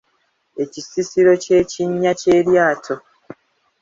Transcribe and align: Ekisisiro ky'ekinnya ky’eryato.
Ekisisiro 0.63 1.31
ky'ekinnya 1.43 2.11
ky’eryato. 2.19 2.95